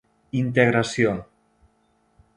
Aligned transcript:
"Integració. 0.39 1.13